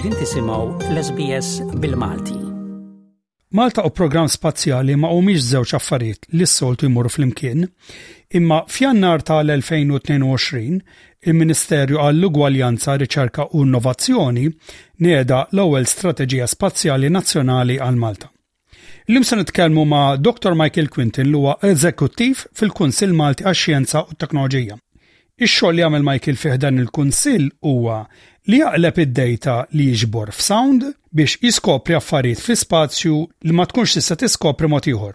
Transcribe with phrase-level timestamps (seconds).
[0.00, 2.36] Qegħdin tisimgħu l-SBS bil-Malti.
[3.52, 7.66] Malta u program spazjali ma humiex żewġ affarijiet li s-soltu jmorru flimkien,
[8.40, 10.78] imma f'jannar tal-2022
[11.28, 14.46] il-Ministerju għall-Ugwaljanza, Riċerka u Innovazzjoni
[15.04, 18.32] nieda l-ewwel Strateġija Spazjali Nazzjonali għal Malta.
[19.06, 20.54] l se nitkellmu ma' Dr.
[20.56, 24.78] Michael Quintin li huwa eżekuttiv fil-Kunsill Malti għax-Xjenza u t-Teknoloġija.
[25.40, 27.94] Ix-xogħol li jagħmel Michael fih dan il-kunsill huwa
[28.52, 30.84] li jaqleb id-dejta li jiġbor f'sound
[31.16, 35.14] biex jiskopri affarijiet fi spazju li ma tkunx tista' tiskopri mod ieħor.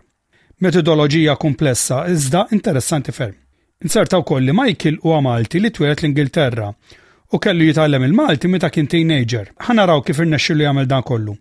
[0.66, 3.36] Metodoloġija komplessa iżda interessanti ferm.
[3.86, 8.90] Inserta wkoll li Michael huwa Malti li tweret l-Ingilterra u kellu jitgħallem il-Malti meta kien
[8.90, 9.52] teenager.
[9.68, 11.38] Ħanaraw kif li jagħmel dan kollu.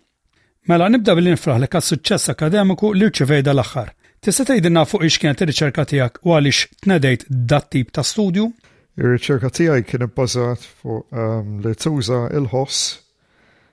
[0.68, 3.88] Mela nibda billi nifraħ li suċċess akademiku li rċevejda l-aħħar.
[4.20, 8.50] Tista' tgħidilna fuq ix kienet ir-riċerka tiegħek u għaliex tnedejt dat tip ta' studju?
[8.94, 12.82] Ir-riċerka tijaj kien bazat fu um, ehm, li tuża il-ħoss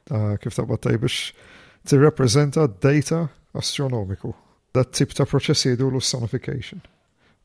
[0.09, 4.31] uh, kif ta' taqbad biex reprezenta data astronomiku.
[4.73, 6.81] Dat tip ta' proċessi jgħidu l-sonification.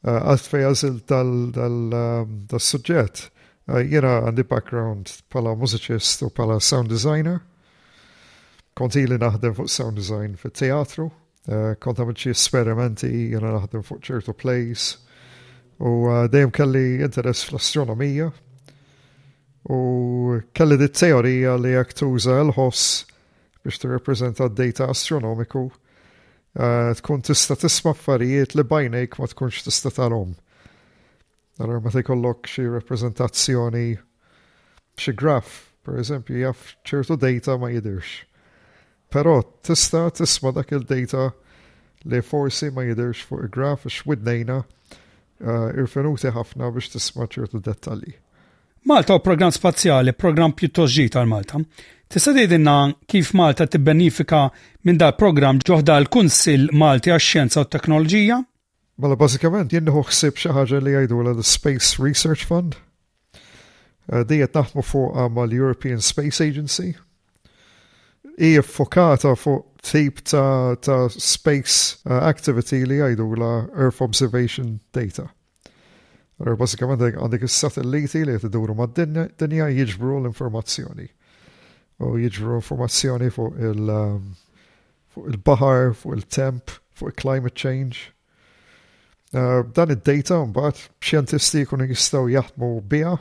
[0.06, 3.32] Għalt uh, eh, għazil dal sujġet Dal, um,
[3.68, 7.40] Uh, jena għandi background pala mużiċist u pala sound designer.
[8.78, 11.08] Konti li naħdem fuq sound design fit teatru.
[11.08, 15.00] Uh, eh, kont għamil esperimenti jena naħdem fuq ċertu place.
[15.78, 18.30] U uh, dejjem kelli interess fl-astronomija.
[19.68, 23.02] U kelli dit teorija li jekk tuża l-ħoss
[23.66, 30.32] biex tirrepreżenta d-data astronomiku uh, tkun tista' tisma' affarijiet li bajnejk ma tkunx tista' tarhom.
[31.60, 33.86] Allora meta jkollok xi rappreżentazzjoni
[34.96, 35.50] xi graf,
[35.84, 38.22] pereżempju jaf ċertu data ma jidirx.
[39.12, 41.28] Però tista' tisma' dak il-data
[42.08, 44.06] li forsi ma jidirx fuq il-graf x'widnejna.
[44.08, 44.62] widnejna
[45.36, 48.14] Eh, irfenuti ħafna biex tisma' ċertu dettalji.
[48.88, 51.60] Malta u program spazjali, program pjuttost ġit għal Malta.
[52.08, 52.76] Tista' tgħidilna
[53.10, 54.46] kif Malta tibbenifika
[54.88, 58.38] minn dal program ġoħda l-Kunsill Malti għax-Xjenza u t-Teknoloġija?
[58.96, 62.78] Mela bażikament jien ħsieb xi ħaġa li jgħidula l Space Research Fund.
[64.08, 66.94] Eh, Dijet naħdmu fuq mal European Space Agency.
[68.40, 75.28] Hija fokata fuq tip ta', ta space uh, activity li għajdu la Earth Observation Data.
[76.42, 81.06] Għar basikament għandek is-satelliti li jtiduru ma' dinja jieġbru l-informazzjoni.
[82.02, 84.26] U jiġbru informazzjoni fuq il- um,
[85.14, 88.10] fuq il-bahar, fuq il-temp, fuq il-climate change.
[89.32, 93.14] Uh, dan id-data mbagħad xjentisti jkunu jistgħu jaħdmu biha,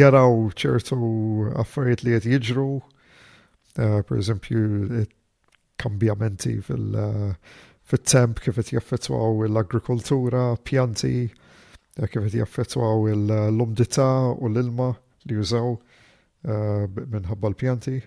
[0.00, 2.70] jaraw ċertu affarijiet li qed jiġru,
[3.84, 4.72] uh, per eżempju
[5.76, 7.34] kambjamenti eh,
[7.86, 11.28] fil-temp kif qed jaffettwaw l-agrikoltura, pjanti,
[11.96, 14.90] eh, kif qed jaffettwaw l-umdità u l-ilma
[15.26, 15.70] li jużaw
[16.46, 17.98] eh, minħabba l-pjanti.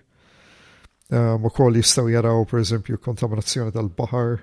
[1.10, 4.36] Ma kol jistaw jaraw, per eżempju, kontaminazzjoni tal-bahar,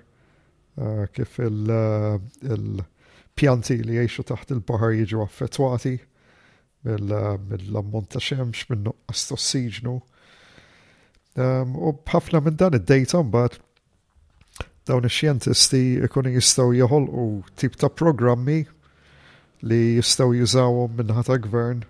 [1.16, 5.94] kif il-pjanti li jiexu taħt il-bahar jiġu affettwati
[6.84, 9.96] mill-ammont ta' xemx, minn nuqqas ossiġnu.
[11.38, 13.58] Ehm, u bħafna minn dan id-data mbagħad
[14.90, 17.26] dawn ix-xjentisti ikunu jistgħu joħolqu
[17.62, 18.56] tip ta' programmi
[19.70, 21.84] li jistgħu jużawhom ħata gvern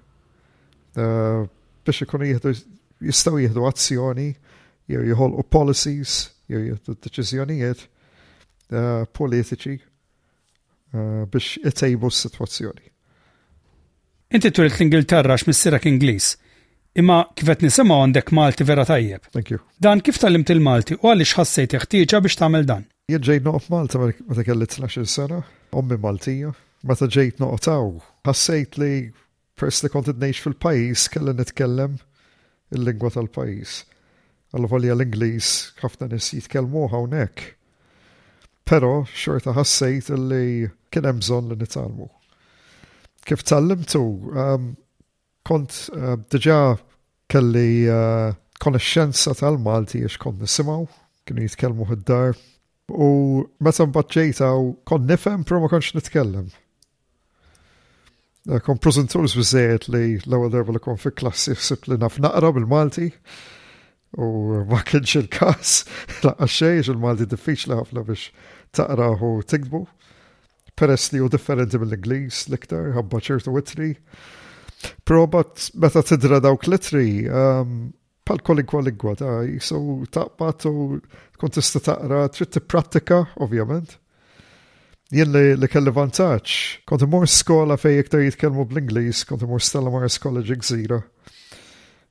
[0.99, 1.47] uh,
[1.87, 2.53] biex ikunu jieħdu
[3.07, 4.27] jistgħu jieħdu azzjoni
[4.91, 6.17] jew joħolqu policies
[6.51, 9.77] jew jieħdu deċiżjonijiet uh, politiċi
[10.91, 12.91] uh, biex itejbu s-sitwazzjoni.
[14.35, 16.33] Inti turit l-Ingilterra x'missirek Ingliż
[16.97, 19.27] imma kifet nisema għandek Malti vera tajjeb.
[19.33, 19.59] Thank you.
[19.81, 22.87] Dan kif tal imt il-Malti u għalix ħassejt ħtieġa biex tagħmel dan?
[23.11, 25.41] Jien ġejt noqof Malta meta kelli 12 sena,
[25.77, 26.53] ommi Maltija,
[26.89, 27.91] meta ġejt noqotaw,
[28.27, 28.91] ħassejt li
[29.57, 31.99] pers li kontet neċ fil-pajis kelli nitkellem
[32.75, 33.77] il-lingwa tal-pajis.
[34.57, 35.51] Għal-volja l-Inglis
[35.83, 37.51] ħafna nis jitkellmu hawnhekk.
[38.67, 40.43] Pero xorta ħassejt li
[40.91, 42.09] kien hemm bżonn li nitalmu.
[43.27, 44.01] Kif tal-limtu,
[44.33, 44.71] um,
[45.47, 46.77] kont uh, eh, diġa
[47.31, 50.85] kelli uh, tal-Malti għax kont nisimaw,
[51.25, 52.35] kienu jitkellmu id-dar.
[52.91, 56.49] U meta mbagħad u kon nifhem pro ma konx nitkellem.
[58.49, 62.51] Eh, kon prezentur biżejjed li l-ewwel darba li kon fi klassi ħsib li naf naqra
[62.55, 63.09] bil-Malti
[64.23, 64.27] u
[64.71, 65.73] ma kienx il-każ
[66.25, 68.31] laqgħa xejn il-Malti diffiċli ħafna biex
[68.75, 69.83] taqra u tikbu.
[70.77, 73.93] Peress li hu differenti mill-Ingliż l-iktar, ħabba ċertu witri.
[75.03, 75.43] Proba
[75.73, 77.93] meta tidra dawk litri, um,
[78.25, 80.73] pal kwalinkwa lingwa da, jisow taqbat u
[81.39, 83.95] kontista tista' taqra, trid tipprattika, ovvjament.
[85.15, 86.53] Jien li, li kelli vantaġġ,
[86.89, 90.97] kont imur skola fej iktar jitkellmu bl inglis kont mor stella mar skola ġigżira.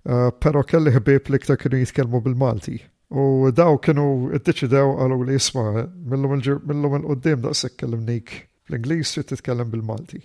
[0.07, 2.79] Uh, pero kelli ħbib li iktar kienu jitkellmu bil-Malti.
[3.13, 4.07] U daw kienu
[4.39, 5.67] id-deċidew għalu li jisma,
[6.11, 10.25] millum il-qoddim daqsek kellimnik bl-Ingliż trid titkellem bil-Malti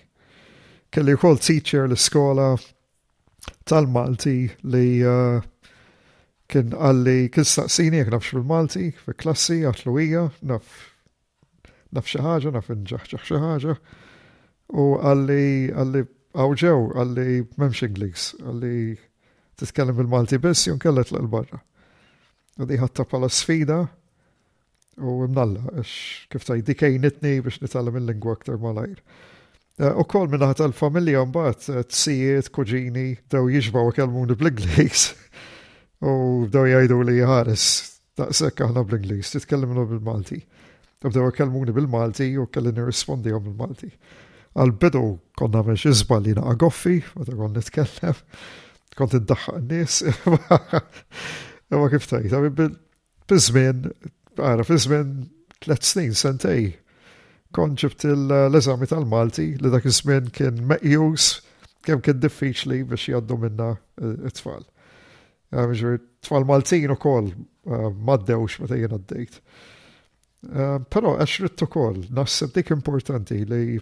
[0.92, 2.46] kelli wkoll teacher l-iskola
[3.70, 4.34] tal-Malti
[4.74, 5.38] li uh,
[6.52, 10.74] kien għalli kistaqsini staqsini jek nafx bil-Malti, fi klassi, għatluija, naf
[11.96, 13.78] naf xaħġa, naf nġaħġaħ xaħġa,
[14.76, 15.48] u għalli
[15.80, 16.02] għalli
[16.36, 17.28] għawġew għalli
[17.62, 18.76] memx Inglis, għalli
[19.64, 21.60] titkellem bil-Malti biss, jun kellet l-barra.
[22.60, 23.80] Għaddi ħatta pala sfida
[25.00, 29.00] u imnalla, kif tajdi dikajnitni biex nitallem il-lingwa aktar malajr.
[29.82, 35.08] Eh, u kol minna għal familja mbagħad eh, sijiet kuġini, daw jiġbaw kelmuni bl inglis
[36.12, 37.64] U daw jgħidu li ħares
[38.18, 40.40] daqshekk aħna bl-Ingliż, titkellimna bil-Malti.
[41.06, 43.90] U bdew kellmuni bil-Malti u kelli nirrispondihom bil-Malti.
[44.58, 45.02] Għal-bidu
[45.38, 48.22] konna mex iżbal li naqa' goffi, meta kon nitkellem,
[48.98, 50.02] kont iddaħħaq n-nies.
[51.72, 52.36] Imma kif tajt,
[53.30, 53.86] bizmin,
[54.42, 55.14] għara, bizmin
[55.62, 56.72] tlet snin, sentej,
[57.56, 58.16] konġibt eh,
[58.48, 61.30] l-eżami tal-Malti li dak iż-żmien kien meqjus
[61.88, 64.66] kemm kien diffiċli biex jgħaddu minna eh, t-tfal.
[65.52, 67.32] Eh, tfal Maltin ukoll
[68.02, 69.38] maddewx meta jien għaddejt.
[70.90, 73.76] Però għax rittu ukoll, nasib dik importanti li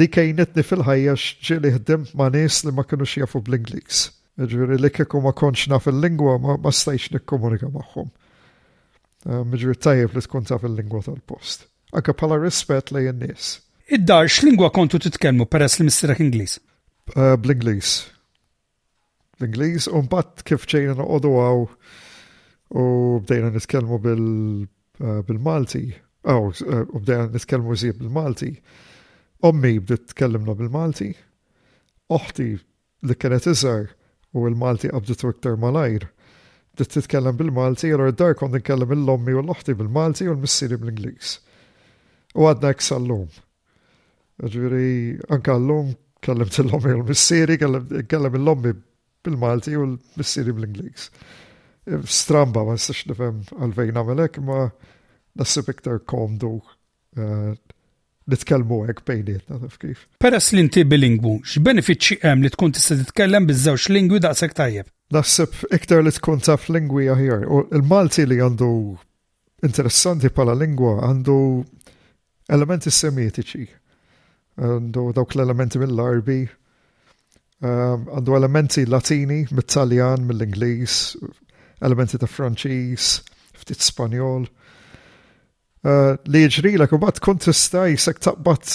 [0.00, 4.90] Li kejnetni fil-ħajja xġili ħdim ma' nies li ma kinux jafu bl inglis Ġviri li
[4.92, 8.08] kieku ma konċ naf il-lingwa ma stajx nikkomunika maħħum.
[9.32, 11.64] Ehm, ġviri tajib li tkun taf il-lingwa tal-post.
[11.96, 13.54] Anka pala rispet li jennis.
[13.88, 16.58] Id-dar x-lingwa kontu titkelmu peress li mistirak Ingliż?
[17.16, 17.94] Ehm, Bl-Ingliż.
[19.40, 21.64] Bl-Ingliż, un bat kif ċejna noqodu għaw
[22.76, 22.86] u
[23.24, 24.62] bdejna nitkelmu ehm,
[25.30, 25.86] bil-Malti.
[26.28, 26.52] Aw,
[26.84, 28.52] u bdejna nitkelmu zi bil-Malti.
[29.48, 31.14] Ommi bdiet tkellimna bil-Malti.
[32.12, 32.52] Oħti
[33.08, 33.95] li kienet iżar
[34.36, 36.06] u il malti qabżitu iktar malajr.
[36.76, 41.38] Dik titkellem bil-Malti, id dar kont nitkellem il-lommi u l-oħti bil-Malti u l missiri bil-Inglis.
[42.36, 43.30] U għadna ek sal-lum.
[44.44, 44.90] Ġviri,
[45.32, 48.74] anka l-lum kellem l-lommi u l missiri kellem il-lommi
[49.24, 51.08] bil-Malti u l missiri bil-Inglis.
[52.04, 54.66] Stramba ma nistax nifhem għalfejn għamelek, ma
[55.40, 56.58] nasib iktar komdu
[57.16, 57.56] eh,
[58.26, 60.04] nitkellmu hekk bejnietna taf kif.
[60.20, 64.90] Peress li inti bilingwu, x'benefiċċi hemm li tkun tista' titkellem biż-żewġ lingwi daqshekk tajjeb?
[65.14, 67.44] Naħseb iktar li tkun taf lingwi aħjar.
[67.46, 68.70] U il-Malti li għandu
[69.68, 71.36] interessanti pala lingwa għandu
[72.58, 73.66] elementi semitiċi.
[74.58, 76.40] Għandu dawk l-elementi mill-Arbi,
[77.62, 80.98] ehm, għandu um, elementi latini, mit-Taljan, mill-Inglis,
[81.84, 83.10] elementi ta' Franċis,
[83.62, 84.48] ftit Spanjol.
[85.86, 88.66] Eh, li jġrilek u bat kun tista' jisek taqbad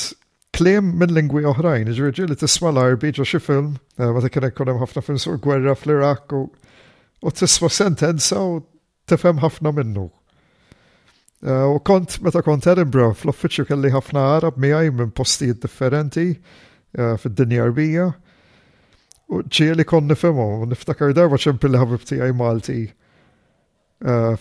[0.56, 4.56] klem minn lingwi oħrajn, ġvirġi li tisma l-arbi ġo xi film, eh, ma ta' kienek
[4.56, 6.44] konem ħafna film sur gwerra fl-Iraq u
[7.36, 8.62] tisma sentenza u
[9.12, 10.06] tifem ħafna minnu.
[11.44, 16.30] Eh, u kont, meta kont Edinburgh, fl uffiċu kelli ħafna Arab miegħi minn postijiet differenti
[16.92, 18.06] fid-dinja arbija.
[19.32, 22.80] U li kon nifemu, niftakar darba ċempilli ħabibti għaj Malti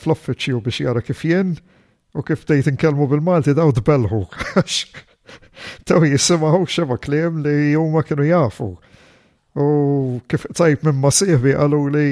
[0.03, 1.55] fl uffiċu biex jara kif jien.
[2.19, 4.19] U kif tgħid inkellmu bil-Malti daw tbelħu
[5.87, 8.71] taw jisimgħu xeba kliem li huma kienu jafu.
[9.61, 9.67] U
[10.31, 12.09] kif tajb minn ma sieħbi qalu li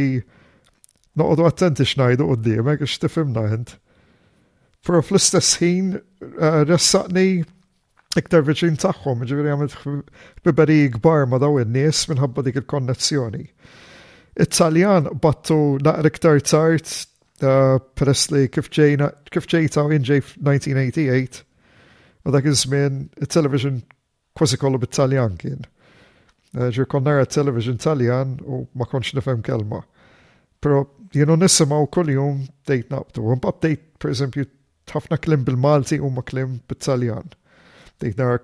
[1.18, 3.74] noqogħdu attenti d quddiemek għax tifimna jent.
[4.86, 7.26] Pro fl-istess ħin eh, ressaqni
[8.18, 10.02] iktar viċin tagħhom, ġifieri għamil
[10.46, 13.42] biberi kbar ma daw in-nies minħabba dik il-konnezzjoni.
[14.38, 16.98] It-Taljan battu naqra iktar tard
[17.38, 21.44] peress li kif ġejna, kif ġejta u jinġej 1988
[22.26, 23.78] u dak iż-żmien il-television
[24.38, 25.62] kważi kollu bit-Taljan kien.
[26.56, 29.84] Eh, Ġir konna għara television Taljan u ma konx nifhem kelma.
[30.60, 33.22] Pero jenu nisimaw kol-jum dejt naqtu.
[33.22, 34.46] Un b'dejt, per eżempju,
[34.86, 37.30] tafna klim bil-Malti u ma klim bit-Taljan.
[38.00, 38.38] Dejt nara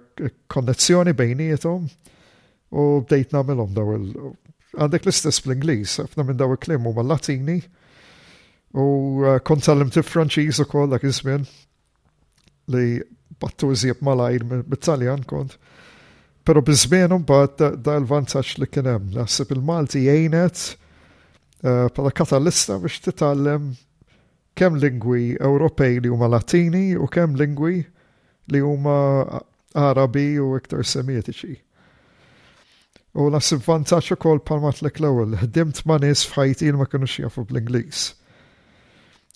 [0.48, 1.88] konnezzjoni bejni bejnietom
[2.72, 4.34] u bdejt namilom daw il-
[4.74, 7.60] Għandek l-istess bl-Inglis, għafna minn daw il-klim u ma-Latini,
[8.74, 11.44] U uh, kont tal-limt franċiż u koll dak izmin
[12.74, 12.98] li
[13.38, 15.54] battu iżjib malajr mit taljan kont.
[16.44, 19.12] Pero bizmin mbagħad da l-vantaġġ li kien hemm.
[19.14, 23.70] Naħseb il-Malti jgħinet uh, bħala katalista biex titgħallem
[24.58, 27.78] kemm lingwi Ewropej li huma Latini u kemm lingwi
[28.50, 28.96] li huma
[29.86, 31.54] Arabi u iktar Semitiċi.
[33.22, 36.26] U nasib vantaċ u kol palmat l ewwel ħdimt ma nis
[36.66, 38.08] il ma kienu xjafu bl-Inglis.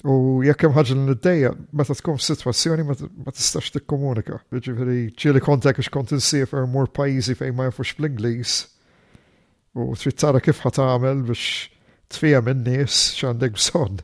[0.06, 4.36] U jekk hemm ħaġa li niddejja, meta tkun f'sitwazzjoni ma tistax tikkomunika.
[4.54, 8.52] Jiġifieri ċieli kontek biex kont insiefer mur pajjiżi fejn ma jafux bl-Ingliż
[9.82, 11.42] u trid tara kif ħa tagħmel biex
[12.14, 13.98] tfija min nies x'għandek bżonn.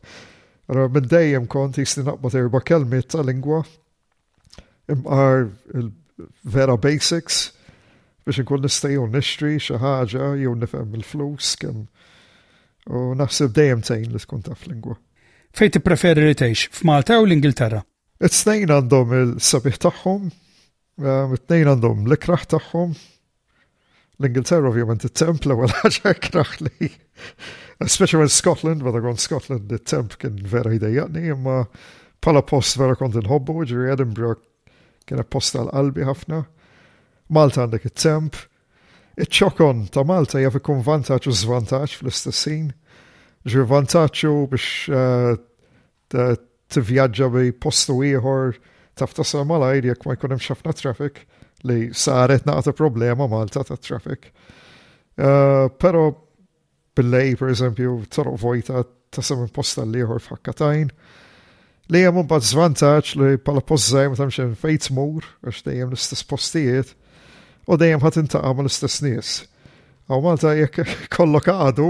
[0.75, 3.63] Ra minn dejjem kont jisni naqbad erba' kelmiet ta' lingwa
[4.91, 5.47] imqar
[6.57, 7.53] vera basics
[8.27, 11.87] biex inkun nista' jew nixtri xi ħaġa jew nifhem il-flus kemm
[12.91, 14.99] u naħseb dejjem tgħin li tkun taf lingwa
[15.55, 17.79] fej ti preferi li tgħix, f'Malta u l-Ingilterra?
[18.27, 20.23] it snejn għandhom il-sabiħ taħħum,
[21.07, 22.95] it snejn għandhom l-ikraħ taħħum,
[24.19, 26.91] L-Ingilterra ovvjament it-temp l-ewwel ħaġa kraħ li
[27.83, 31.57] Especially in Scotland, meta għon Scotland, il temp kien vera jdejjaqni, imma
[32.23, 34.43] pala post vera kont il-hobbu, ġiri Edinburgh
[35.07, 36.39] kien posta tal-qalbi ħafna.
[37.35, 38.39] Malta għandek il temp
[39.19, 42.71] il ċokon ta' Malta jaf ikun vantaċ u zvantaċ fl-istessin
[43.49, 46.35] ġir vantaċu biex eh,
[46.73, 48.57] t-vjaġġa bi postu ieħor
[48.99, 51.25] taf tasal malajr jekk ma jkunem xafna traffic
[51.69, 54.27] li saret naqta problema Malta ta' traffic.
[55.17, 56.03] Eh, pero
[56.95, 58.81] bil-lej, per eżempju, toroq vojta
[59.15, 60.91] tasal minn posta jħor f'ħakkatajn.
[61.93, 66.25] Li jem un bad zvantaċ li pala pozzaj ma tamxen fejt mur, għax dejjem l-istess
[66.29, 66.93] postijiet,
[67.69, 69.35] u dejjem ħat intaqa l-istess nies.
[70.05, 70.83] Għaw Malta jek
[71.15, 71.85] kollok għadu,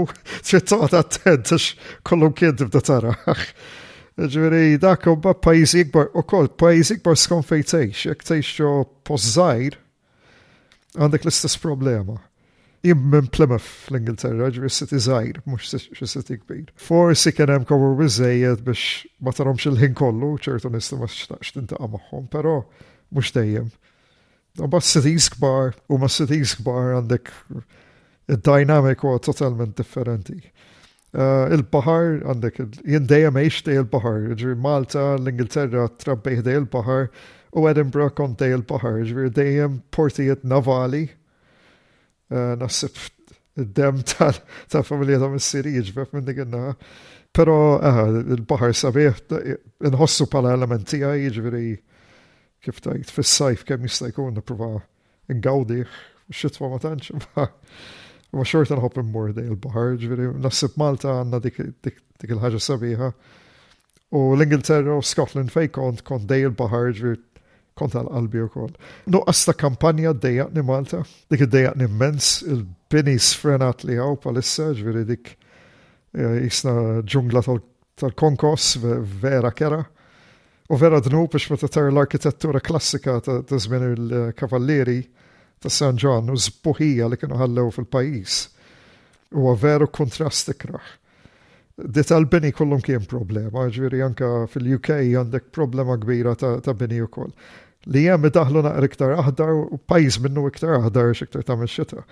[0.47, 1.65] trid toqgħod attent għax
[2.07, 3.15] kollok kien tibda tara.
[4.15, 8.53] Ġveri, dak u ba pajis ikbar, u koll pajis ikbar skon fejn tgħix, jekk tgħix
[8.61, 8.69] ġo
[9.09, 9.75] pożżajr,
[10.95, 12.15] għandek l-istess problema.
[12.87, 16.69] Jim minn Plymouth fl-Ingilterra, ġveri s city żgħir, mux s city kbir.
[16.85, 21.57] Forsi kien hemm kowru biżejjed biex ma taromx il-ħin kollu, ċertu nistu ma s xtaqx
[21.57, 22.61] tintaqa' magħhom, pero
[23.17, 23.73] mux dejjem.
[24.55, 27.33] Għabba s cities kbar u ma s cities kbar għandek
[28.29, 30.39] il-dynamic u totalment differenti.
[31.15, 32.57] Uh, il-bahar, għandek,
[33.07, 37.05] dejjem eċtej il-bahar, ġviri Malta, l-Ingilterra trabbej dej il-bahar,
[37.55, 41.05] u Edinburgh kont dej il-bahar, ġri dejjem portijiet navali,
[42.33, 42.99] uh, nasib
[43.55, 44.01] id-dem
[44.73, 46.41] tal-familja ta' missiri, ġviri minn dik
[47.35, 47.55] Pero,
[48.23, 49.25] il-bahar sabiħ,
[49.89, 51.65] inħossu pala elementi għaj, ġviri,
[52.63, 55.89] kif tajt, fis-sajf kem jista' jkun n ngawdiħ,
[56.35, 57.25] xitwa ma tantx
[58.35, 61.59] Ma xort nħobb immur dej il-bahar, ġviri, nasib Malta għanna dik
[62.25, 63.07] il-ħagġa sabiħa.
[64.15, 67.15] U l-Ingilterra u Scotland fej kont, kont dej il-bahar, ġviri,
[67.79, 68.69] kont għal-qalbi u kol.
[69.11, 75.05] Nuqqas ta' kampanja dejjaqni Malta, dik id dejjaqni immens, il-bini sfrenat li għaw palissa, ġviri
[75.13, 75.31] dik
[76.19, 76.75] eh, jisna
[77.07, 77.43] ġungla
[78.03, 78.73] tal-konkos,
[79.23, 79.79] vera kera.
[80.67, 85.03] U vera d-nu biex ma ta' l-arkitettura klassika ta' zmin il-kavalleri
[85.65, 88.37] ta' San John u zbuħija li kienu ħallew fil-pajis.
[89.35, 90.91] U veru kontrast ikraħ.
[91.75, 97.09] Dit għal-bini kollum kien problema, ġviri anka fil-UK għandek problema kbira ta', ta bini u
[97.11, 97.33] koll.
[97.91, 102.05] Li jem daħlu naqr iktar aħdar u pajis minnu iktar aħdar xiktar ta' meċċita.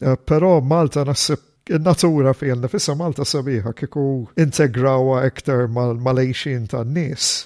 [0.00, 4.06] Eh, Pero Malta nasib il-natura fil nifissa Malta sabiħa kiku
[4.38, 7.42] integrawa iktar mal-Malayxin ta' nis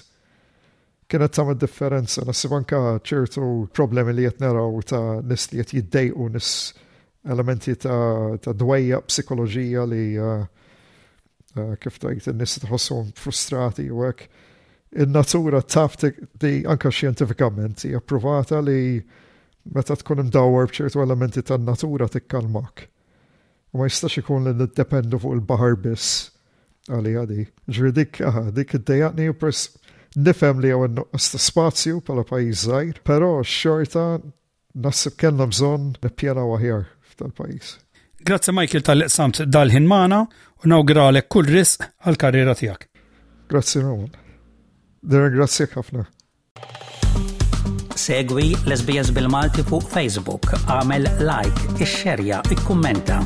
[1.11, 3.43] kienet tagħmel differenza, nasib anka ċertu
[3.75, 6.51] problemi li qed naraw ta' nis li qed jiddejqu nis
[7.33, 10.45] elementi ta', ta dwejja psikoloġija li uh,
[11.59, 14.29] uh, kif tajt in-nies tħossuhom frustrati u hekk.
[15.05, 18.99] In-natura taf di anka xientifikament hija provata li
[19.75, 22.87] meta tkun imdawwar b'ċertu elementi tan-natura tikkalmak.
[23.71, 26.29] U ma jistax ikun li niddependu fuq il-baħar biss
[26.91, 27.43] għali għadi.
[27.75, 28.17] Ġridik,
[28.57, 29.35] dik, id-dejatni u
[30.19, 34.19] Nifem li għaw n-nuqqas spazju pala pajis zaħir, pero xorta
[34.83, 37.77] nasib kellna bżon nippjana waħjar ftal pajis
[38.21, 40.19] Grazzi Michael tal-iqsamt dal-ħin maħna
[40.63, 42.83] u nawguralek kull risq għal-karriera tijak.
[43.49, 44.13] Grazzi Roman.
[45.01, 46.05] Dera grazzi ħafna.
[47.97, 53.23] Segwi l-SBS bil-Malti fuq Facebook, għamel like, ixxerja, ikkummenta.